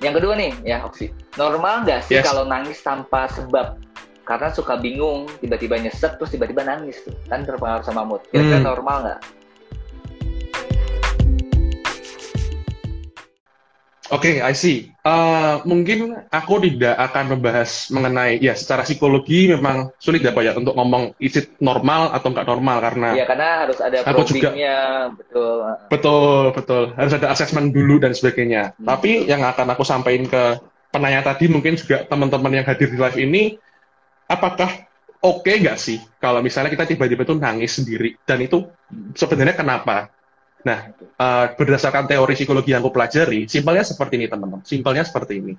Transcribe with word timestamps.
Yang 0.00 0.14
kedua 0.20 0.32
nih, 0.36 0.52
ya 0.62 0.84
Oksi. 0.84 1.08
Normal 1.36 1.84
nggak 1.84 2.00
sih 2.04 2.20
Yes. 2.20 2.26
kalau 2.28 2.44
nangis 2.44 2.80
tanpa 2.80 3.28
sebab? 3.32 3.80
Karena 4.26 4.50
suka 4.50 4.74
bingung, 4.74 5.30
tiba-tiba 5.38 5.78
nyesek, 5.78 6.18
terus 6.18 6.34
tiba-tiba 6.34 6.66
nangis 6.66 6.98
tuh. 7.00 7.14
Kan 7.30 7.46
terpengaruh 7.46 7.86
sama 7.86 8.02
mood. 8.02 8.26
Kira-kira 8.28 8.58
Hmm. 8.58 8.66
normal 8.66 8.96
nggak? 9.06 9.18
Oke, 14.06 14.38
I 14.38 14.54
see. 14.54 14.94
Eh, 15.02 15.54
mungkin 15.66 16.14
aku 16.30 16.62
tidak 16.62 16.94
akan 16.94 17.38
membahas 17.38 17.90
mengenai 17.90 18.38
ya 18.38 18.54
secara 18.54 18.86
psikologi 18.86 19.50
memang 19.50 19.90
sulit 19.98 20.22
ya 20.22 20.30
Pak 20.30 20.42
ya 20.46 20.52
untuk 20.54 20.78
ngomong 20.78 21.18
is 21.18 21.34
it 21.34 21.58
normal 21.58 22.14
atau 22.14 22.30
nggak 22.30 22.46
normal 22.46 22.78
karena 22.82 23.08
Iya, 23.18 23.26
karena 23.26 23.48
harus 23.66 23.78
ada. 23.82 23.96
Aku 24.06 24.22
juga- 24.26 24.54
betul. 25.14 25.58
betul 25.90 26.44
betul 26.54 26.82
harus 26.94 27.12
ada 27.18 27.34
assessment 27.34 27.74
dulu 27.74 27.98
dan 27.98 28.14
sebagainya. 28.14 28.74
Hmm. 28.78 28.86
Tapi 28.94 29.26
yang 29.26 29.42
akan 29.42 29.74
aku 29.74 29.82
sampaikan 29.82 30.26
ke 30.30 30.42
penanya 30.94 31.26
tadi 31.26 31.50
mungkin 31.50 31.74
juga 31.74 32.06
teman-teman 32.06 32.62
yang 32.62 32.66
hadir 32.66 32.90
di 32.90 32.98
live 32.98 33.18
ini, 33.18 33.42
apakah 34.30 34.86
oke 35.22 35.50
nggak 35.50 35.78
sih 35.78 35.98
kalau 36.22 36.42
misalnya 36.42 36.70
kita 36.70 36.86
tiba-tiba 36.86 37.26
tuh 37.26 37.38
nangis 37.38 37.74
sendiri 37.78 38.14
dan 38.22 38.38
itu 38.38 38.70
sebenarnya 39.14 39.54
kenapa? 39.58 40.14
Nah, 40.64 40.78
eh, 40.96 41.46
berdasarkan 41.52 42.08
teori 42.08 42.34
psikologi 42.38 42.72
yang 42.72 42.80
aku 42.80 42.94
pelajari, 42.94 43.44
simpelnya 43.50 43.84
seperti 43.84 44.16
ini 44.16 44.26
teman-teman. 44.30 44.64
Simpelnya 44.64 45.04
seperti 45.04 45.42
ini. 45.42 45.54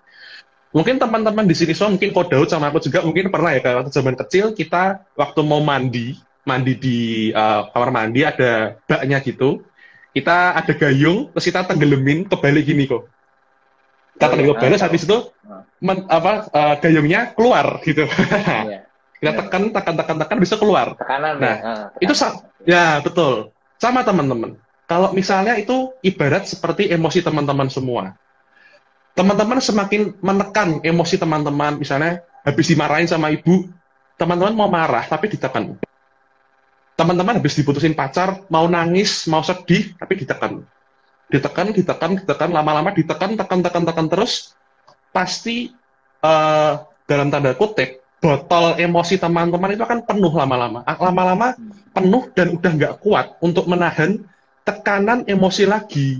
Mungkin 0.76 1.00
teman-teman 1.00 1.48
di 1.48 1.56
sini 1.56 1.72
semua, 1.72 1.96
mungkin 1.96 2.12
Ko 2.12 2.28
Daud 2.28 2.52
sama 2.52 2.68
aku 2.70 2.84
juga 2.84 3.00
mungkin 3.00 3.32
pernah 3.32 3.56
ya 3.56 3.64
kalau 3.64 3.82
waktu 3.82 3.92
zaman 3.94 4.16
kecil 4.20 4.52
kita 4.52 5.00
waktu 5.16 5.40
mau 5.48 5.64
mandi, 5.64 6.20
mandi 6.44 6.73
di 6.76 6.98
eh, 7.32 7.62
kamar 7.72 7.90
mandi 7.94 8.22
ada 8.28 8.76
baknya 8.84 9.23
gitu, 9.23 9.64
kita 10.12 10.60
ada 10.60 10.73
gayung, 10.76 11.32
terus 11.32 11.45
kita 11.48 11.62
tenggelemin 11.68 12.28
kebalik 12.28 12.68
gini 12.68 12.84
kok. 12.84 13.08
Kita 14.17 14.26
Oh, 14.28 14.30
tenggelam 14.34 14.50
iya. 14.50 14.59
kebalik, 14.59 14.80
habis 14.82 15.02
itu 15.08 15.17
Ah. 15.48 15.64
men- 15.80 16.08
apa 16.11 16.52
eh, 16.52 16.76
gayungnya 16.84 17.32
keluar 17.32 17.80
gitu. 17.86 18.04
Iya. 18.04 18.84
kita 19.23 19.32
tekan, 19.34 19.72
tekan, 19.72 19.95
tekan, 19.98 20.17
tekan 20.20 20.38
bisa 20.44 20.56
keluar. 20.59 21.00
Tekanan 21.00 21.39
Nah, 21.39 21.56
ya. 21.58 21.64
Ah, 21.64 21.86
itu 22.04 22.11
tekanan. 22.11 22.44
Ya, 22.67 22.86
betul. 23.00 23.56
Sama 23.80 24.04
teman-teman. 24.04 24.58
Kalau 24.88 25.11
misalnya 25.11 25.59
itu 25.59 25.91
ibarat 25.99 26.47
seperti 26.47 26.88
emosi 26.88 27.19
teman-teman 27.19 27.67
semua. 27.67 28.16
Teman-teman 29.11 29.59
semakin 29.59 30.16
menekan 30.23 30.80
emosi 30.80 31.19
teman-teman, 31.19 31.75
misalnya 31.75 32.23
habis 32.47 32.71
dimarahin 32.71 33.09
sama 33.09 33.27
ibu, 33.27 33.67
teman-teman 34.15 34.55
mau 34.55 34.71
marah 34.71 35.03
tapi 35.03 35.27
ditekan. 35.27 35.75
Teman-teman 36.95 37.35
habis 37.35 37.59
diputusin 37.59 37.93
pacar, 37.93 38.47
mau 38.47 38.65
nangis, 38.71 39.27
mau 39.27 39.43
sedih, 39.43 39.91
tapi 39.99 40.23
ditekan. 40.23 40.63
Ditekan, 41.27 41.75
ditekan, 41.75 42.11
ditekan, 42.23 42.49
lama-lama 42.55 42.95
ditekan, 42.95 43.35
tekan, 43.35 43.59
tekan, 43.59 43.83
tekan 43.83 44.08
terus, 44.08 44.55
pasti 45.11 45.75
eh, 46.23 46.73
dalam 47.03 47.27
tanda 47.27 47.52
kutip, 47.59 48.08
botol 48.23 48.80
emosi 48.80 49.19
teman-teman 49.19 49.75
itu 49.75 49.83
akan 49.83 49.99
penuh 50.08 50.31
lama-lama. 50.31 50.81
Lama-lama 50.88 51.53
penuh 51.91 52.23
dan 52.31 52.55
udah 52.55 52.71
nggak 52.71 52.93
kuat 53.03 53.35
untuk 53.43 53.67
menahan 53.67 54.23
tekanan 54.68 55.23
emosi 55.23 55.64
lagi. 55.64 56.20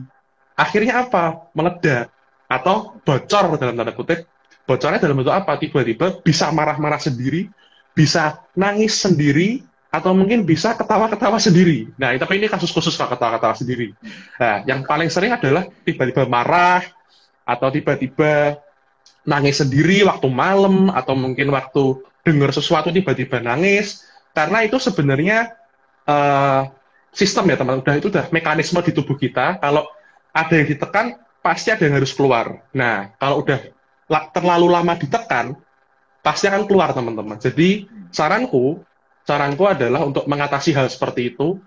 Akhirnya 0.56 1.04
apa? 1.04 1.52
Meledak 1.52 2.08
atau 2.48 2.96
bocor 3.04 3.60
dalam 3.60 3.76
tanda 3.76 3.92
kutip. 3.92 4.24
Bocornya 4.68 5.00
dalam 5.00 5.20
bentuk 5.20 5.32
apa? 5.32 5.56
Tiba-tiba 5.56 6.20
bisa 6.20 6.52
marah-marah 6.52 7.00
sendiri, 7.00 7.48
bisa 7.96 8.44
nangis 8.52 9.00
sendiri, 9.00 9.64
atau 9.88 10.12
mungkin 10.12 10.44
bisa 10.44 10.76
ketawa-ketawa 10.76 11.40
sendiri. 11.40 11.88
Nah, 11.96 12.12
tapi 12.20 12.44
ini 12.44 12.52
kasus 12.52 12.76
khusus 12.76 13.00
kalau 13.00 13.16
ketawa-ketawa 13.16 13.56
sendiri. 13.56 13.96
Nah, 14.36 14.68
yang 14.68 14.84
paling 14.84 15.08
sering 15.08 15.32
adalah 15.32 15.64
tiba-tiba 15.88 16.28
marah, 16.28 16.84
atau 17.48 17.72
tiba-tiba 17.72 18.60
nangis 19.24 19.64
sendiri 19.64 20.04
waktu 20.04 20.28
malam, 20.28 20.92
atau 20.92 21.16
mungkin 21.16 21.48
waktu 21.56 22.04
dengar 22.28 22.52
sesuatu 22.52 22.92
tiba-tiba 22.92 23.40
nangis, 23.40 24.04
karena 24.36 24.68
itu 24.68 24.76
sebenarnya 24.84 25.56
eh, 26.04 26.62
sistem 27.12 27.50
ya 27.50 27.58
teman 27.58 27.82
udah 27.82 27.96
itu 27.98 28.08
udah 28.12 28.26
mekanisme 28.30 28.80
di 28.84 28.92
tubuh 28.94 29.18
kita. 29.18 29.58
Kalau 29.60 29.88
ada 30.34 30.54
yang 30.54 30.68
ditekan 30.70 31.18
pasti 31.42 31.72
ada 31.74 31.84
yang 31.84 31.98
harus 31.98 32.14
keluar. 32.14 32.62
Nah 32.76 33.16
kalau 33.18 33.42
udah 33.42 33.60
la- 34.12 34.28
terlalu 34.32 34.68
lama 34.72 34.94
ditekan 34.96 35.56
pasti 36.22 36.46
akan 36.52 36.68
keluar 36.68 36.92
teman-teman. 36.92 37.40
Jadi 37.40 37.88
saranku 38.12 38.84
saranku 39.28 39.64
adalah 39.68 40.08
untuk 40.08 40.28
mengatasi 40.28 40.76
hal 40.76 40.88
seperti 40.88 41.36
itu. 41.36 41.60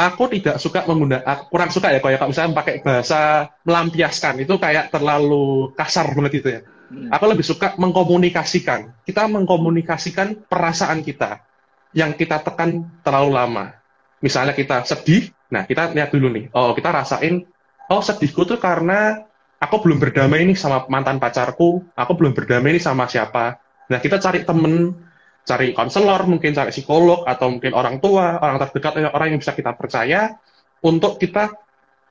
Aku 0.00 0.26
tidak 0.26 0.58
suka 0.58 0.82
menggunakan 0.88 1.46
kurang 1.46 1.70
suka 1.70 1.92
ya 1.94 2.02
kayak 2.02 2.18
kalau 2.18 2.32
misalnya 2.32 2.58
pakai 2.58 2.74
bahasa 2.82 3.20
melampiaskan. 3.62 4.42
Itu 4.42 4.58
kayak 4.58 4.90
terlalu 4.90 5.70
kasar 5.78 6.10
banget 6.16 6.32
itu 6.42 6.48
ya. 6.48 6.60
Hmm. 6.64 7.08
Aku 7.12 7.24
lebih 7.30 7.44
suka 7.46 7.76
mengkomunikasikan. 7.78 9.04
Kita 9.06 9.28
mengkomunikasikan 9.30 10.48
perasaan 10.50 11.06
kita 11.06 11.44
yang 11.92 12.16
kita 12.16 12.40
tekan 12.40 12.88
terlalu 13.04 13.30
lama. 13.36 13.81
Misalnya 14.22 14.54
kita 14.54 14.86
sedih, 14.86 15.34
nah 15.50 15.66
kita 15.66 15.90
lihat 15.90 16.14
dulu 16.14 16.30
nih. 16.30 16.48
Oh, 16.54 16.72
kita 16.72 16.94
rasain, 16.94 17.42
oh 17.90 18.00
sedihku 18.00 18.46
tuh 18.46 18.62
karena 18.62 19.26
aku 19.58 19.82
belum 19.82 19.98
berdamai 19.98 20.46
nih 20.46 20.58
sama 20.58 20.86
mantan 20.86 21.18
pacarku, 21.18 21.82
aku 21.98 22.12
belum 22.14 22.32
berdamai 22.34 22.78
nih 22.78 22.82
sama 22.82 23.10
siapa. 23.10 23.58
Nah, 23.90 23.98
kita 23.98 24.22
cari 24.22 24.46
temen, 24.46 24.94
cari 25.42 25.74
konselor, 25.74 26.26
mungkin 26.30 26.54
cari 26.54 26.70
psikolog, 26.70 27.26
atau 27.26 27.50
mungkin 27.50 27.74
orang 27.74 27.98
tua, 27.98 28.38
orang 28.38 28.62
terdekat, 28.62 29.10
orang 29.10 29.34
yang 29.34 29.40
bisa 29.42 29.54
kita 29.54 29.74
percaya, 29.74 30.38
untuk 30.82 31.18
kita 31.18 31.54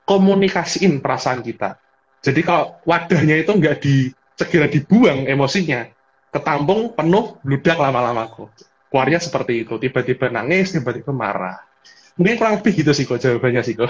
komunikasiin 0.04 1.00
perasaan 1.00 1.40
kita. 1.40 1.76
Jadi 2.22 2.40
kalau 2.44 2.78
wadahnya 2.86 3.40
itu 3.40 3.50
nggak 3.50 3.76
di 3.82 4.12
segera 4.36 4.68
dibuang 4.70 5.26
emosinya, 5.26 5.88
ketampung 6.32 6.94
penuh, 6.94 7.40
bludak 7.40 7.76
lama-lama 7.76 8.28
kok. 8.30 8.52
Keluarnya 8.92 9.20
seperti 9.20 9.64
itu, 9.64 9.80
tiba-tiba 9.80 10.28
nangis, 10.28 10.76
tiba-tiba 10.76 11.12
marah. 11.12 11.71
Mungkin 12.20 12.34
kurang 12.36 12.54
lebih 12.60 12.72
gitu 12.84 12.92
sih 12.92 13.04
kok 13.08 13.20
jawabannya 13.20 13.62
sih 13.64 13.74
kok. 13.76 13.88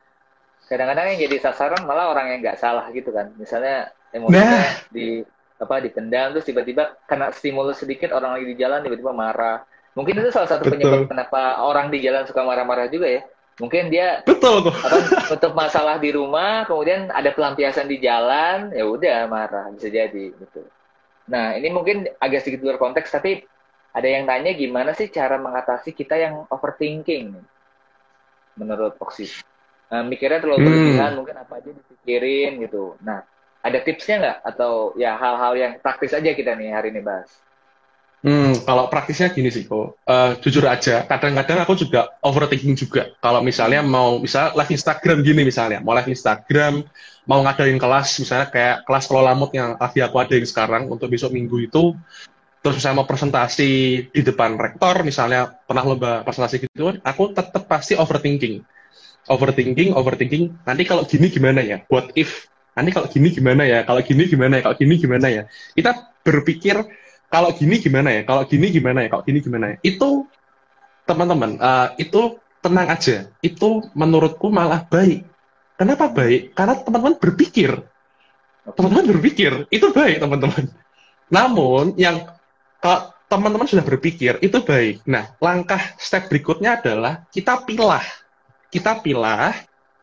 Kadang-kadang 0.70 1.14
yang 1.14 1.30
jadi 1.30 1.36
sasaran 1.38 1.86
malah 1.86 2.10
orang 2.10 2.34
yang 2.34 2.40
nggak 2.42 2.58
salah 2.58 2.90
gitu 2.90 3.14
kan. 3.14 3.30
Misalnya 3.38 3.94
emosinya 4.10 4.42
Nah. 4.66 4.74
di 4.90 5.22
apa 5.56 5.80
dipendam 5.80 6.36
terus 6.36 6.44
tiba-tiba 6.44 6.98
kena 7.08 7.32
stimulus 7.32 7.80
sedikit 7.80 8.12
orang 8.12 8.36
lagi 8.36 8.46
di 8.50 8.56
jalan 8.58 8.82
tiba-tiba 8.82 9.14
marah. 9.14 9.62
Mungkin 9.96 10.20
itu 10.20 10.28
salah 10.34 10.50
satu 10.50 10.66
Betul. 10.66 10.76
penyebab 10.76 11.02
kenapa 11.08 11.62
orang 11.64 11.88
di 11.88 12.02
jalan 12.04 12.26
suka 12.28 12.42
marah-marah 12.44 12.90
juga 12.90 13.08
ya. 13.08 13.22
Mungkin 13.56 13.88
dia 13.88 14.20
Betul 14.26 14.68
apa 14.68 14.72
untuk 15.38 15.56
masalah 15.56 15.96
di 15.96 16.12
rumah, 16.12 16.68
kemudian 16.68 17.08
ada 17.08 17.32
pelampiasan 17.32 17.88
di 17.88 17.96
jalan, 18.04 18.68
ya 18.76 18.84
udah 18.84 19.24
marah 19.32 19.72
bisa 19.72 19.88
jadi 19.88 20.34
gitu. 20.34 20.60
Nah 21.32 21.56
ini 21.56 21.72
mungkin 21.72 22.04
agak 22.20 22.44
sedikit 22.44 22.68
luar 22.68 22.76
konteks, 22.76 23.08
tapi 23.08 23.40
ada 23.96 24.08
yang 24.12 24.28
tanya 24.28 24.52
gimana 24.52 24.92
sih 24.92 25.08
cara 25.08 25.40
mengatasi 25.40 25.96
kita 25.96 26.20
yang 26.20 26.44
overthinking 26.52 27.32
menurut 28.60 29.00
Oxy. 29.00 29.24
Nah, 29.88 30.04
mikirnya 30.04 30.44
terlalu 30.44 30.60
Hmm. 30.60 30.66
berlebihan, 30.68 31.10
mungkin 31.16 31.36
apa 31.40 31.52
aja 31.62 31.70
dipikirin 31.72 32.60
gitu. 32.60 33.00
Nah 33.00 33.24
ada 33.64 33.78
tipsnya 33.82 34.16
nggak 34.22 34.38
atau 34.54 34.94
ya 34.94 35.18
hal-hal 35.18 35.52
yang 35.58 35.72
praktis 35.82 36.14
aja 36.14 36.30
kita 36.36 36.54
nih 36.54 36.70
hari 36.70 36.94
ini 36.94 37.00
bahas? 37.02 37.26
Hmm, 38.26 38.58
kalau 38.66 38.90
praktisnya 38.90 39.30
gini 39.30 39.54
sih 39.54 39.70
kok. 39.70 40.02
Eh, 40.02 40.32
jujur 40.42 40.66
aja, 40.66 41.06
kadang-kadang 41.06 41.62
aku 41.62 41.78
juga 41.78 42.10
overthinking 42.26 42.74
juga. 42.74 43.06
Kalau 43.22 43.38
misalnya 43.38 43.86
mau, 43.86 44.18
misal 44.18 44.50
live 44.58 44.72
Instagram 44.74 45.22
gini 45.22 45.46
misalnya, 45.46 45.78
mau 45.78 45.94
live 45.94 46.10
Instagram, 46.10 46.82
mau 47.22 47.46
ngadain 47.46 47.78
kelas, 47.78 48.18
misalnya 48.18 48.50
kayak 48.50 48.76
kelas 48.82 49.06
kelola 49.06 49.30
mood 49.38 49.54
yang 49.54 49.78
lagi 49.78 50.02
aku 50.02 50.16
adain 50.18 50.42
sekarang 50.42 50.90
untuk 50.90 51.06
besok 51.06 51.30
minggu 51.38 51.70
itu, 51.70 51.94
terus 52.66 52.82
misalnya 52.82 52.98
mau 52.98 53.06
presentasi 53.06 53.70
di 54.10 54.20
depan 54.26 54.58
rektor, 54.58 55.06
misalnya 55.06 55.54
pernah 55.54 55.86
lomba 55.86 56.26
presentasi 56.26 56.66
gitu, 56.66 56.98
aku 56.98 57.30
tetap 57.30 57.62
pasti 57.70 57.94
overthinking. 57.94 58.58
Overthinking, 59.30 59.94
overthinking, 59.94 60.66
nanti 60.66 60.82
kalau 60.82 61.06
gini 61.06 61.30
gimana 61.30 61.62
ya? 61.62 61.86
What 61.86 62.10
if? 62.18 62.50
Nanti 62.74 62.90
kalau 62.90 63.06
gini 63.06 63.30
gimana 63.30 63.62
ya? 63.70 63.86
Kalau 63.86 64.02
gini 64.02 64.26
gimana 64.26 64.58
ya? 64.58 64.62
Kalau 64.66 64.76
gini 64.82 64.94
gimana 64.98 65.26
ya? 65.30 65.42
Kita 65.78 66.10
berpikir, 66.26 66.74
kalau 67.30 67.54
gini 67.54 67.78
gimana 67.78 68.10
ya? 68.10 68.22
Kalau 68.26 68.42
gini 68.42 68.66
gimana 68.74 68.98
ya? 69.06 69.08
Kalau 69.14 69.22
gini 69.22 69.38
gimana 69.38 69.64
ya? 69.70 69.76
Itu, 69.86 70.26
teman-teman, 71.06 71.62
eh, 71.62 71.88
itu 72.02 72.42
tenang 72.66 72.90
aja. 72.90 73.30
Itu 73.46 73.86
menurutku 73.94 74.50
malah 74.50 74.82
baik. 74.90 75.22
Kenapa 75.78 76.10
baik? 76.10 76.58
Karena 76.58 76.74
teman-teman 76.82 77.14
berpikir. 77.14 77.78
Teman-teman 78.74 79.06
berpikir, 79.06 79.70
itu 79.70 79.86
baik, 79.94 80.18
teman-teman. 80.18 80.66
Namun, 81.30 81.94
yang 81.94 82.35
teman-teman 83.26 83.66
sudah 83.66 83.82
berpikir, 83.82 84.38
itu 84.38 84.58
baik. 84.62 85.02
Nah, 85.08 85.34
langkah 85.42 85.80
step 85.98 86.30
berikutnya 86.30 86.78
adalah 86.78 87.26
kita 87.34 87.66
pilah. 87.66 88.04
Kita 88.70 89.02
pilah 89.02 89.54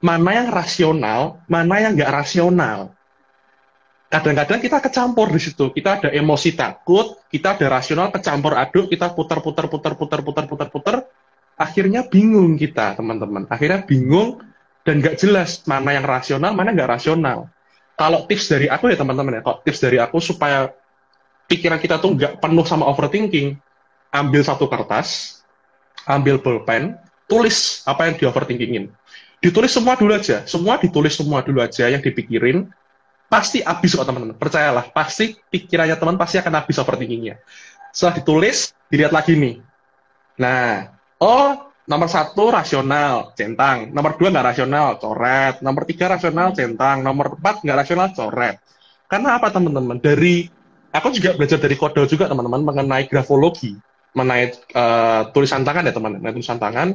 mana 0.04 0.31
yang 0.44 0.50
rasional, 0.52 1.40
mana 1.48 1.80
yang 1.80 1.96
nggak 1.96 2.12
rasional. 2.12 2.92
Kadang-kadang 4.12 4.62
kita 4.62 4.78
kecampur 4.78 5.31
di 5.34 5.42
situ. 5.42 5.74
Kita 5.74 5.98
ada 5.98 6.10
emosi 6.14 6.54
takut, 6.54 7.18
kita 7.34 7.58
ada 7.58 7.66
rasional 7.80 8.14
kecampur 8.14 8.54
aduk, 8.54 8.92
kita 8.92 9.10
putar-putar, 9.16 9.66
putar-putar, 9.72 10.22
putar-putar, 10.22 10.68
putar. 10.69 10.96
Akhirnya 11.58 12.06
bingung 12.06 12.60
kita, 12.60 12.94
teman-teman. 12.94 13.50
Akhirnya 13.50 13.81
bingung 13.81 14.38
dan 14.84 15.00
nggak 15.00 15.18
jelas 15.18 15.64
mana 15.66 15.96
yang 15.96 16.06
rasional, 16.06 16.52
mana 16.54 16.76
nggak 16.76 16.92
rasional. 16.92 17.50
kalau 17.94 18.26
tips 18.26 18.50
dari 18.50 18.68
aku 18.68 18.90
ya 18.90 18.98
teman-teman 18.98 19.38
ya, 19.38 19.42
kalau 19.46 19.62
tips 19.62 19.80
dari 19.86 20.02
aku 20.02 20.18
supaya 20.18 20.74
pikiran 21.48 21.80
kita 21.80 22.00
tuh 22.00 22.16
nggak 22.16 22.40
penuh 22.40 22.66
sama 22.68 22.88
overthinking, 22.90 23.57
ambil 24.13 24.42
satu 24.45 24.69
kertas, 24.69 25.42
ambil 26.07 26.40
pulpen, 26.40 26.95
tulis 27.25 27.81
apa 27.88 28.10
yang 28.10 28.16
di 28.19 28.24
overthinkingin. 28.28 28.92
Ditulis 29.44 29.72
semua 29.75 30.00
dulu 30.00 30.16
aja, 30.16 30.48
semua 30.48 30.80
ditulis 30.80 31.19
semua 31.19 31.44
dulu 31.44 31.60
aja 31.60 31.92
yang 31.92 32.00
dipikirin, 32.00 32.72
pasti 33.28 33.60
habis 33.60 33.92
kok 33.92 34.07
teman-teman. 34.07 34.40
Percayalah, 34.40 34.94
pasti 34.95 35.36
pikirannya 35.36 36.00
teman 36.00 36.16
pasti 36.16 36.40
akan 36.40 36.63
habis 36.63 36.80
overthinkingnya. 36.80 37.42
Setelah 37.92 38.24
ditulis, 38.24 38.72
dilihat 38.88 39.12
lagi 39.12 39.36
nih. 39.36 39.60
Nah, 40.40 40.95
oh 41.19 41.74
nomor 41.84 42.07
satu 42.07 42.50
rasional, 42.50 43.36
centang. 43.36 43.92
Nomor 43.92 44.16
dua 44.16 44.31
nggak 44.31 44.48
rasional, 44.56 44.98
coret. 44.98 45.60
Nomor 45.60 45.84
tiga 45.86 46.10
rasional, 46.10 46.56
centang. 46.56 47.04
Nomor 47.04 47.38
empat 47.38 47.62
nggak 47.62 47.78
rasional, 47.86 48.07
coret. 48.16 48.57
Karena 49.12 49.38
apa 49.38 49.51
teman-teman? 49.54 50.00
Dari 50.00 50.48
aku 50.94 51.10
juga 51.12 51.34
belajar 51.34 51.57
dari 51.57 51.74
kode 51.74 52.06
juga 52.06 52.30
teman-teman 52.30 52.62
mengenai 52.62 53.10
grafologi, 53.10 53.74
mengenai 54.13 54.54
uh, 54.78 55.34
tulisan 55.34 55.66
tangan 55.66 55.90
ya 55.90 55.94
teman-teman, 55.94 56.31
tulisan 56.31 56.62
tangan. 56.62 56.94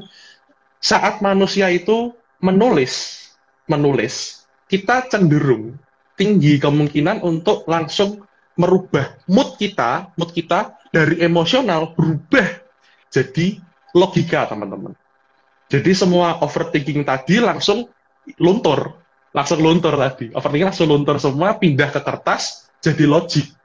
Saat 0.78 1.18
manusia 1.20 1.66
itu 1.74 2.14
menulis, 2.38 3.26
menulis, 3.66 4.46
kita 4.70 5.10
cenderung 5.10 5.74
tinggi 6.14 6.62
kemungkinan 6.62 7.26
untuk 7.26 7.66
langsung 7.66 8.22
merubah 8.54 9.18
mood 9.26 9.58
kita, 9.58 10.14
mood 10.14 10.30
kita 10.30 10.78
dari 10.94 11.18
emosional 11.22 11.94
berubah 11.98 12.62
jadi 13.10 13.58
logika, 13.96 14.46
teman-teman. 14.48 14.92
Jadi 15.68 15.90
semua 15.92 16.40
overthinking 16.40 17.04
tadi 17.04 17.40
langsung 17.40 17.88
luntur, 18.40 19.00
langsung 19.32 19.60
luntur 19.60 19.96
tadi. 19.96 20.32
Overthinking 20.32 20.68
langsung 20.72 20.88
luntur 20.88 21.16
semua, 21.20 21.56
pindah 21.56 21.92
ke 21.92 22.00
kertas, 22.00 22.68
jadi 22.80 23.04
logik. 23.04 23.57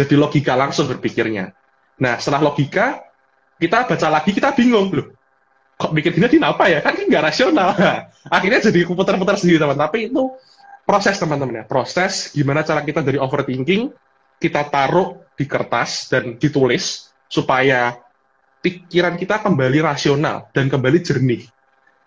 Jadi 0.00 0.16
logika 0.16 0.56
langsung 0.56 0.88
berpikirnya. 0.88 1.52
Nah, 2.00 2.16
setelah 2.16 2.48
logika, 2.48 3.04
kita 3.60 3.84
baca 3.84 4.08
lagi, 4.08 4.32
kita 4.32 4.56
bingung. 4.56 4.88
Loh, 4.88 5.12
kok 5.76 5.92
bikin 5.92 6.16
ini 6.16 6.40
apa 6.40 6.72
ya? 6.72 6.80
Kan 6.80 6.96
nggak 6.96 7.20
rasional. 7.20 7.76
akhirnya 8.36 8.64
jadi 8.72 8.88
putar-putar 8.88 9.36
sendiri, 9.36 9.60
teman. 9.60 9.76
Tapi 9.76 10.08
itu 10.08 10.32
proses, 10.88 11.20
teman-teman 11.20 11.60
ya. 11.60 11.64
Proses 11.68 12.32
gimana 12.32 12.64
cara 12.64 12.80
kita 12.80 13.04
dari 13.04 13.20
overthinking, 13.20 13.92
kita 14.40 14.72
taruh 14.72 15.20
di 15.36 15.44
kertas 15.44 16.08
dan 16.08 16.40
ditulis, 16.40 17.12
supaya 17.28 18.00
pikiran 18.64 19.20
kita 19.20 19.44
kembali 19.44 19.84
rasional 19.84 20.48
dan 20.56 20.72
kembali 20.72 20.98
jernih. 21.04 21.44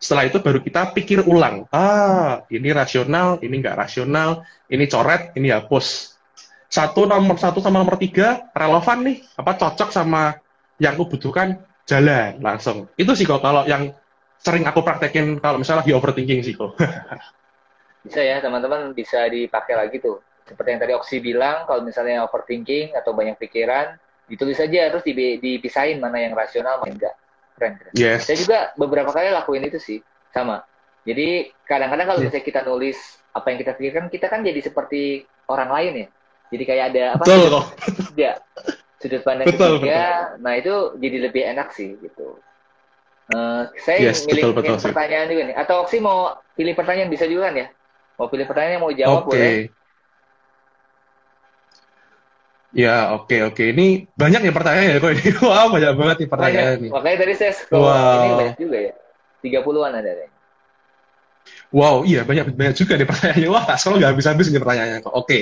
Setelah 0.02 0.28
itu 0.28 0.42
baru 0.42 0.60
kita 0.60 0.92
pikir 0.92 1.24
ulang. 1.30 1.70
Ah, 1.70 2.44
ini 2.50 2.74
rasional, 2.74 3.40
ini 3.40 3.62
nggak 3.62 3.78
rasional, 3.78 4.42
ini 4.68 4.90
coret, 4.90 5.32
ini 5.38 5.54
hapus. 5.54 6.13
Satu 6.74 7.06
nomor 7.06 7.38
satu 7.38 7.62
sama 7.62 7.86
nomor 7.86 8.02
tiga 8.02 8.50
relevan 8.50 9.06
nih, 9.06 9.18
apa 9.38 9.54
cocok 9.62 9.94
sama 9.94 10.42
yang 10.82 10.98
aku 10.98 11.06
butuhkan, 11.14 11.62
jalan 11.86 12.42
langsung. 12.42 12.90
Itu 12.98 13.14
sih 13.14 13.30
kok 13.30 13.46
kalau 13.46 13.70
yang 13.70 13.94
sering 14.42 14.66
aku 14.66 14.82
praktekin 14.82 15.38
kalau 15.38 15.62
misalnya 15.62 15.86
lagi 15.86 15.94
overthinking 15.94 16.42
sih 16.42 16.58
kok. 16.58 16.74
bisa 18.10 18.20
ya 18.20 18.42
teman-teman 18.42 18.98
bisa 18.98 19.30
dipakai 19.30 19.78
lagi 19.78 20.02
tuh. 20.02 20.18
Seperti 20.50 20.76
yang 20.76 20.82
tadi 20.82 20.94
Oksi 20.98 21.18
bilang, 21.22 21.70
kalau 21.70 21.86
misalnya 21.86 22.26
overthinking 22.26 22.98
atau 22.98 23.16
banyak 23.16 23.38
pikiran, 23.38 23.96
ditulis 24.28 24.58
aja 24.60 24.90
terus 24.92 25.04
dipisahin 25.06 26.00
mana 26.00 26.24
yang 26.24 26.34
rasional 26.34 26.80
mana 26.80 26.88
yang 26.90 26.98
enggak 27.00 27.16
keren 27.54 27.74
keren 27.80 27.94
yes. 27.96 28.26
saya 28.26 28.38
juga 28.40 28.60
beberapa 28.80 29.12
kali 29.12 29.30
lakuin 29.30 29.68
itu 29.68 29.80
sih 29.80 30.00
sama 30.32 30.64
jadi 31.04 31.52
kadang-kadang 31.68 32.06
kalau 32.08 32.20
yeah. 32.24 32.28
misalnya 32.32 32.46
kita 32.48 32.62
nulis 32.64 32.98
apa 33.34 33.46
yang 33.52 33.58
kita 33.60 33.72
pikirkan 33.76 34.06
kita 34.08 34.28
kan 34.32 34.42
jadi 34.42 34.60
seperti 34.64 35.28
orang 35.52 35.70
lain 35.70 35.94
ya 35.94 36.08
jadi 36.50 36.64
kayak 36.68 36.86
ada 36.94 37.04
apa 37.16 37.24
betul 37.24 37.40
sudut, 37.40 37.66
ya, 38.18 38.34
sudut 39.00 39.22
pandang 39.24 39.48
betul, 39.48 39.80
ketiga 39.80 40.04
betul. 40.04 40.42
nah 40.44 40.54
itu 40.58 40.74
jadi 41.00 41.18
lebih 41.30 41.44
enak 41.56 41.68
sih 41.72 41.90
gitu 42.02 42.28
uh, 43.36 43.70
saya 43.80 44.12
yes, 44.12 44.28
milih 44.28 44.52
betul, 44.52 44.76
betul, 44.76 44.92
pertanyaan 44.92 45.28
juga 45.32 45.42
nih 45.52 45.56
atau 45.56 45.78
sih 45.88 46.00
mau 46.04 46.36
pilih 46.58 46.74
pertanyaan 46.76 47.10
bisa 47.12 47.26
juga 47.30 47.52
kan 47.52 47.56
ya 47.56 47.68
mau 48.20 48.28
pilih 48.30 48.46
pertanyaan 48.46 48.74
yang 48.78 48.84
mau 48.84 48.94
jawab 48.94 49.24
okay. 49.26 49.32
boleh 49.32 49.56
Ya, 52.74 53.14
oke, 53.14 53.30
okay, 53.30 53.40
oke. 53.46 53.54
Okay. 53.54 53.68
Ini 53.70 54.10
banyak 54.18 54.50
ya 54.50 54.54
pertanyaan 54.54 54.88
ya 54.90 54.98
kok 54.98 55.14
ini. 55.14 55.30
Wah, 55.46 55.70
banyak 55.70 55.94
banget 55.94 56.16
nih 56.26 56.30
pertanyaan 56.30 56.76
banyak. 56.82 56.90
Makanya 56.90 57.18
tadi 57.22 57.34
saya 57.38 57.54
scroll 57.54 57.86
wow. 57.86 58.18
ini 58.18 58.30
banyak 58.34 58.58
juga 58.58 58.78
ya. 58.82 58.94
30-an 59.46 59.94
ada 59.94 60.12
deh. 60.18 60.30
Wow, 61.70 62.02
iya 62.02 62.26
banyak 62.26 62.58
banyak 62.58 62.74
juga 62.74 62.98
nih 62.98 63.06
pertanyaannya. 63.06 63.50
Wah, 63.54 63.66
kalau 63.78 63.96
nggak 64.02 64.12
habis-habis 64.18 64.50
nih 64.50 64.62
pertanyaannya. 64.62 65.00
Oke, 65.06 65.14
okay. 65.14 65.42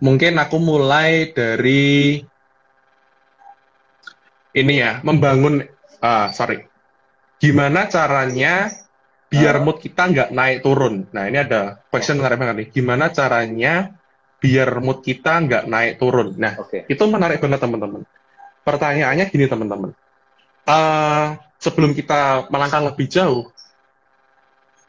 Mungkin 0.00 0.36
aku 0.36 0.56
mulai 0.60 1.32
dari 1.32 2.20
ini 4.56 4.74
ya, 4.80 5.04
membangun, 5.04 5.60
uh, 6.00 6.28
sorry, 6.32 6.64
gimana 7.36 7.88
caranya 7.92 8.72
biar 9.28 9.60
mood 9.60 9.82
kita 9.82 10.08
nggak 10.08 10.30
naik 10.32 10.64
turun. 10.64 11.04
Nah, 11.12 11.28
ini 11.28 11.38
ada 11.44 11.82
question 11.92 12.16
menarik 12.16 12.40
banget 12.40 12.56
nih. 12.56 12.68
Gimana 12.72 13.12
caranya 13.12 13.92
biar 14.40 14.80
mood 14.80 15.04
kita 15.04 15.44
nggak 15.44 15.64
naik 15.68 16.00
turun. 16.00 16.32
Nah, 16.40 16.56
okay. 16.56 16.88
itu 16.88 17.04
menarik 17.04 17.42
banget 17.42 17.60
teman-teman. 17.60 18.02
Pertanyaannya 18.64 19.24
gini 19.28 19.44
teman-teman. 19.44 19.90
Uh, 20.66 21.38
sebelum 21.60 21.94
kita 21.94 22.48
melangkah 22.50 22.82
lebih 22.82 23.06
jauh, 23.06 23.52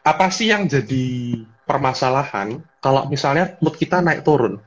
apa 0.01 0.31
sih 0.31 0.49
yang 0.49 0.65
jadi 0.65 1.43
permasalahan 1.67 2.63
kalau 2.79 3.05
misalnya 3.11 3.59
mood 3.59 3.75
kita 3.75 3.99
naik 3.99 4.23
turun? 4.23 4.63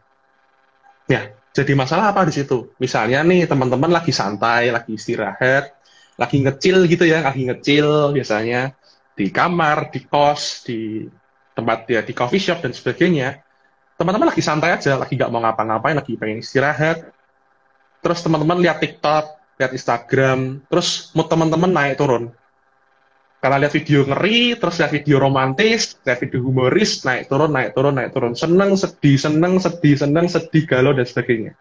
Ya, 1.11 1.35
jadi 1.51 1.75
masalah 1.75 2.15
apa 2.15 2.23
di 2.23 2.39
situ? 2.39 2.71
Misalnya 2.79 3.27
nih 3.27 3.51
teman-teman 3.51 3.91
lagi 3.91 4.15
santai, 4.15 4.71
lagi 4.71 4.95
istirahat, 4.95 5.75
lagi 6.15 6.39
ngecil 6.39 6.87
gitu 6.87 7.03
ya, 7.03 7.27
lagi 7.27 7.51
ngecil 7.51 8.15
biasanya 8.15 8.79
di 9.19 9.27
kamar, 9.35 9.91
di 9.91 10.07
kos, 10.07 10.63
di 10.63 11.11
tempat 11.51 11.91
ya 11.91 12.01
di 12.07 12.15
coffee 12.15 12.39
shop 12.39 12.63
dan 12.63 12.71
sebagainya 12.71 13.43
teman-teman 14.01 14.33
lagi 14.33 14.41
santai 14.41 14.73
aja, 14.73 14.97
lagi 14.97 15.13
nggak 15.13 15.29
mau 15.29 15.45
ngapa-ngapain, 15.45 15.93
lagi 15.93 16.17
pengen 16.17 16.41
istirahat. 16.41 17.13
Terus 18.01 18.25
teman-teman 18.25 18.57
lihat 18.65 18.81
TikTok, 18.81 19.25
lihat 19.61 19.77
Instagram, 19.77 20.65
terus 20.73 21.13
mood 21.13 21.29
teman-teman 21.29 21.69
naik 21.69 22.01
turun. 22.01 22.33
Karena 23.41 23.57
lihat 23.57 23.73
video 23.73 24.05
ngeri, 24.05 24.61
terus 24.61 24.77
lihat 24.77 24.93
video 24.93 25.17
romantis, 25.17 25.97
lihat 26.05 26.21
video 26.21 26.45
humoris, 26.45 27.01
naik 27.09 27.33
turun, 27.33 27.51
naik 27.51 27.73
turun, 27.73 27.97
naik 27.97 28.13
turun. 28.13 28.33
Seneng, 28.37 28.77
sedih, 28.77 29.17
seneng, 29.17 29.57
sedih, 29.57 29.97
seneng, 29.97 30.27
sedih, 30.29 30.69
galau, 30.69 30.93
dan 30.93 31.09
sebagainya. 31.09 31.53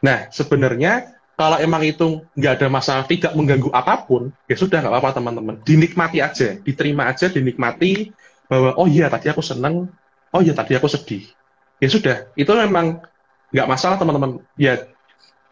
Nah, 0.00 0.32
sebenarnya 0.32 1.12
kalau 1.36 1.60
emang 1.60 1.84
itu 1.84 2.24
nggak 2.32 2.52
ada 2.56 2.68
masalah, 2.72 3.04
tidak 3.04 3.36
mengganggu 3.36 3.68
apa 3.76 4.08
pun, 4.08 4.32
ya 4.48 4.56
sudah 4.56 4.80
nggak 4.80 4.92
apa-apa 4.96 5.20
teman-teman. 5.20 5.60
Dinikmati 5.60 6.24
aja, 6.24 6.56
diterima 6.56 7.12
aja, 7.12 7.28
dinikmati 7.28 8.08
bahwa 8.48 8.72
oh 8.80 8.88
iya 8.88 9.12
tadi 9.12 9.28
aku 9.28 9.44
seneng, 9.44 9.92
oh 10.32 10.40
iya 10.40 10.56
tadi 10.56 10.72
aku 10.72 10.88
sedih 10.88 11.24
ya 11.78 11.88
sudah 11.90 12.16
itu 12.34 12.50
memang 12.50 13.02
nggak 13.54 13.68
masalah 13.70 13.96
teman-teman 14.00 14.42
ya 14.58 14.82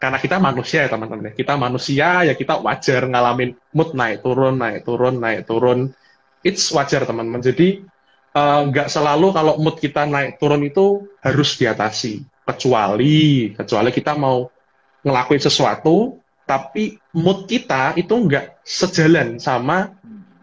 karena 0.02 0.18
kita 0.18 0.42
manusia 0.42 0.82
ya 0.82 0.90
teman-teman 0.90 1.30
ya. 1.30 1.32
kita 1.38 1.54
manusia 1.54 2.08
ya 2.26 2.34
kita 2.34 2.58
wajar 2.58 3.06
ngalamin 3.06 3.54
mood 3.70 3.94
naik 3.94 4.18
turun 4.26 4.58
naik 4.58 4.82
turun 4.82 5.22
naik 5.22 5.46
turun 5.46 5.94
it's 6.42 6.66
wajar 6.74 7.06
teman-teman 7.06 7.38
jadi 7.38 7.86
eh, 8.34 8.60
nggak 8.66 8.88
uh, 8.88 8.90
selalu 8.90 9.30
kalau 9.30 9.54
mood 9.62 9.78
kita 9.78 10.02
naik 10.10 10.42
turun 10.42 10.66
itu 10.66 11.06
harus 11.22 11.54
diatasi 11.54 12.26
kecuali 12.42 13.54
kecuali 13.54 13.90
kita 13.94 14.18
mau 14.18 14.50
ngelakuin 15.06 15.42
sesuatu 15.46 16.18
tapi 16.42 16.98
mood 17.14 17.46
kita 17.46 17.94
itu 17.94 18.10
nggak 18.10 18.66
sejalan 18.66 19.38
sama 19.38 19.94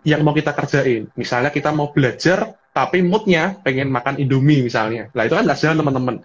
yang 0.07 0.23
mau 0.23 0.31
kita 0.31 0.55
kerjain 0.55 1.11
misalnya 1.19 1.51
kita 1.51 1.75
mau 1.75 1.91
belajar 1.91 2.55
tapi 2.69 3.03
moodnya 3.03 3.59
pengen 3.59 3.89
makan 3.89 4.21
Indomie 4.21 4.63
misalnya. 4.63 5.09
Lah 5.11 5.25
itu 5.27 5.35
kan 5.35 5.43
nggak 5.43 5.59
jalan 5.59 5.77
teman-teman. 5.83 6.15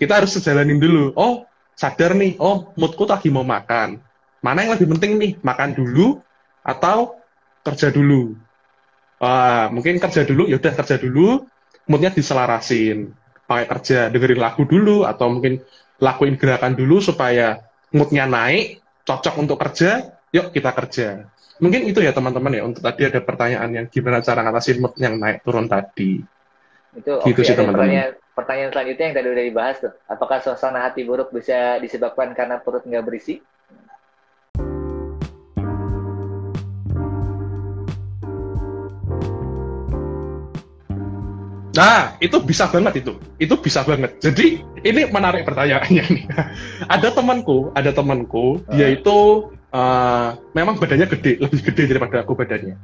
Kita 0.00 0.12
harus 0.18 0.32
sejalanin 0.32 0.80
dulu. 0.80 1.12
Oh, 1.14 1.44
sadar 1.76 2.16
nih, 2.16 2.36
oh 2.40 2.72
moodku 2.76 3.04
lagi 3.04 3.28
mau 3.32 3.46
makan. 3.46 4.00
Mana 4.40 4.64
yang 4.64 4.72
lebih 4.76 4.88
penting 4.96 5.20
nih, 5.20 5.32
makan 5.44 5.76
dulu 5.76 6.20
atau 6.64 7.20
kerja 7.64 7.92
dulu? 7.92 8.36
Uh, 9.20 9.68
mungkin 9.74 10.00
kerja 10.00 10.24
dulu, 10.24 10.48
ya 10.48 10.56
udah 10.56 10.72
kerja 10.72 10.96
dulu, 10.96 11.44
moodnya 11.88 12.08
diselarasin. 12.08 13.12
Pakai 13.44 13.66
kerja, 13.68 14.08
dengerin 14.08 14.40
lagu 14.40 14.64
dulu, 14.64 15.04
atau 15.04 15.28
mungkin 15.28 15.60
lakuin 16.00 16.40
gerakan 16.40 16.72
dulu 16.72 17.04
supaya 17.04 17.60
moodnya 17.92 18.24
naik, 18.24 18.80
cocok 19.04 19.34
untuk 19.36 19.60
kerja, 19.60 20.16
yuk 20.32 20.54
kita 20.54 20.70
kerja. 20.72 21.28
Mungkin 21.60 21.84
itu 21.84 22.00
ya 22.00 22.16
teman-teman 22.16 22.56
ya 22.56 22.62
untuk 22.64 22.80
tadi 22.80 23.04
ada 23.04 23.20
pertanyaan 23.20 23.68
yang 23.76 23.86
gimana 23.92 24.24
cara 24.24 24.40
ngatasin 24.40 24.80
mood 24.80 24.96
yang 24.96 25.20
naik 25.20 25.44
turun 25.44 25.68
tadi. 25.68 26.24
Itu 26.96 27.20
gitu 27.28 27.40
okay, 27.44 27.52
sih 27.52 27.54
teman-teman. 27.54 28.16
Pertanyaan, 28.30 28.70
selanjutnya 28.70 29.04
yang 29.10 29.16
tadi 29.18 29.28
udah 29.34 29.44
dibahas 29.44 29.76
tuh. 29.82 29.92
Apakah 30.06 30.38
suasana 30.38 30.86
hati 30.86 31.02
buruk 31.02 31.34
bisa 31.34 31.82
disebabkan 31.82 32.30
karena 32.30 32.62
perut 32.62 32.86
nggak 32.86 33.02
berisi? 33.02 33.42
Nah, 41.74 42.18
itu 42.22 42.38
bisa 42.42 42.70
banget 42.70 43.02
itu. 43.02 43.18
Itu 43.38 43.54
bisa 43.58 43.82
banget. 43.82 44.18
Jadi, 44.22 44.62
ini 44.86 45.10
menarik 45.10 45.42
pertanyaannya 45.46 46.04
nih. 46.06 46.24
ada 46.94 47.08
temanku, 47.10 47.74
ada 47.74 47.90
temanku, 47.90 48.62
uh. 48.62 48.74
dia 48.74 48.94
itu 48.94 49.50
uh, 49.74 50.38
memang 50.54 50.78
badannya 50.78 51.06
gede, 51.18 51.38
lebih 51.42 51.60
gede 51.66 51.82
daripada 51.94 52.22
aku 52.22 52.38
badannya. 52.38 52.78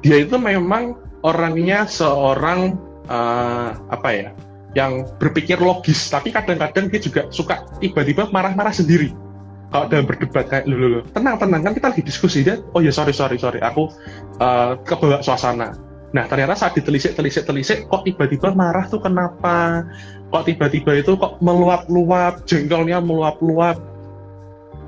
Dia 0.00 0.24
itu 0.24 0.36
memang 0.40 0.96
orangnya 1.20 1.84
seorang 1.84 2.80
uh, 3.08 3.76
apa 3.92 4.08
ya, 4.12 4.30
yang 4.78 5.06
berpikir 5.18 5.58
logis, 5.58 6.10
tapi 6.10 6.30
kadang-kadang 6.30 6.86
dia 6.90 7.00
juga 7.02 7.26
suka 7.34 7.66
tiba-tiba 7.82 8.30
marah-marah 8.30 8.74
sendiri. 8.74 9.10
Kalau 9.70 9.86
dalam 9.86 10.06
berdebat 10.06 10.50
kayak 10.50 10.66
lu, 10.66 10.74
lu, 10.78 11.00
tenang 11.14 11.38
tenang 11.38 11.62
kan 11.62 11.72
kita 11.74 11.86
lagi 11.94 12.02
diskusi 12.02 12.42
dia. 12.42 12.58
Oh 12.74 12.82
ya 12.82 12.90
sorry 12.90 13.14
sorry 13.14 13.38
sorry, 13.38 13.62
aku 13.62 13.86
uh, 14.42 14.74
kebawa 14.82 15.22
suasana 15.22 15.78
Nah, 16.10 16.26
ternyata 16.26 16.58
saat 16.58 16.74
ditelisik, 16.74 17.14
telisik, 17.14 17.46
telisik, 17.46 17.86
kok 17.86 18.02
tiba-tiba 18.02 18.50
marah 18.50 18.82
tuh 18.90 18.98
kenapa? 18.98 19.86
Kok 20.34 20.42
tiba-tiba 20.42 20.98
itu 20.98 21.14
kok 21.14 21.38
meluap-luap, 21.38 22.42
jengkolnya 22.50 22.98
meluap-luap? 22.98 23.78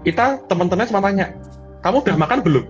Kita, 0.03 0.43
teman-teman 0.51 0.83
cuma 0.91 0.99
tanya, 0.99 1.31
kamu 1.87 2.03
udah 2.03 2.17
makan 2.19 2.39
belum? 2.43 2.65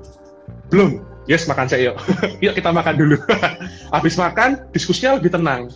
Belum. 0.69 1.01
Yes, 1.25 1.49
makan 1.49 1.65
saya 1.65 1.93
yuk. 1.93 1.97
yuk 2.45 2.53
kita 2.53 2.69
makan 2.69 2.95
dulu. 3.01 3.17
Habis 3.95 4.21
makan, 4.21 4.69
diskusinya 4.77 5.17
lebih 5.17 5.33
tenang. 5.33 5.73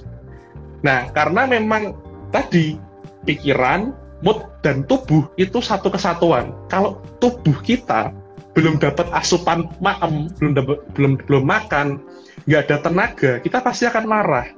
Nah, 0.84 1.08
karena 1.12 1.48
memang 1.48 1.96
tadi 2.34 2.76
pikiran, 3.24 3.94
mood, 4.20 4.44
dan 4.60 4.82
tubuh 4.84 5.28
itu 5.40 5.60
satu 5.60 5.88
kesatuan. 5.92 6.52
Kalau 6.68 7.00
tubuh 7.22 7.56
kita 7.62 8.12
belum 8.56 8.80
dapat 8.80 9.08
asupan 9.12 9.68
maem, 9.84 10.32
belum 10.40 10.52
dapet, 10.56 10.78
belum 10.96 11.12
belum 11.28 11.44
makan, 11.44 12.00
nggak 12.48 12.62
ada 12.68 12.76
tenaga, 12.80 13.32
kita 13.44 13.60
pasti 13.60 13.84
akan 13.84 14.04
marah. 14.08 14.48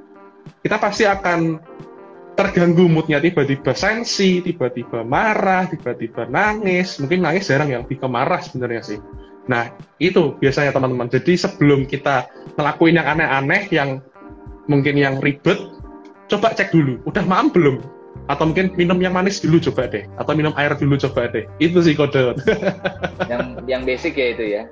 Kita 0.63 0.79
pasti 0.79 1.05
akan 1.05 1.59
terganggu 2.39 2.87
moodnya 2.87 3.19
tiba-tiba 3.19 3.75
sensi, 3.75 4.39
tiba-tiba 4.39 5.03
marah, 5.03 5.67
tiba-tiba 5.67 6.31
nangis. 6.31 7.03
Mungkin 7.03 7.27
nangis 7.27 7.51
jarang 7.51 7.69
ya, 7.75 7.83
lebih 7.83 7.99
marah 8.07 8.39
sebenarnya 8.39 8.83
sih. 8.87 8.99
Nah, 9.51 9.75
itu 9.99 10.39
biasanya 10.39 10.71
teman-teman. 10.71 11.11
Jadi 11.11 11.35
sebelum 11.35 11.89
kita 11.89 12.31
ngelakuin 12.55 13.01
yang 13.01 13.09
aneh-aneh, 13.11 13.67
yang 13.75 13.99
mungkin 14.71 14.95
yang 14.95 15.19
ribet, 15.19 15.59
coba 16.29 16.53
cek 16.55 16.71
dulu, 16.71 17.01
udah 17.09 17.25
maam 17.25 17.49
belum? 17.51 17.81
Atau 18.29 18.53
mungkin 18.53 18.77
minum 18.77 19.01
yang 19.01 19.17
manis 19.17 19.41
dulu 19.41 19.57
coba 19.73 19.89
deh, 19.89 20.05
atau 20.21 20.33
minum 20.37 20.53
air 20.61 20.77
dulu 20.77 21.01
coba 21.01 21.33
deh. 21.33 21.49
Itu 21.59 21.81
sih 21.81 21.97
kode. 21.97 22.37
yang 23.33 23.57
yang 23.65 23.83
basic 23.89 24.15
ya 24.15 24.27
itu 24.37 24.45
ya. 24.45 24.63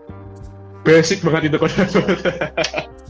Basic 0.84 1.24
banget 1.24 1.50
itu 1.50 1.56
kode. 1.56 1.82